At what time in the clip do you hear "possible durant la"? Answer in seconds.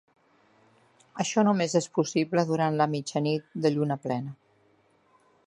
1.99-2.89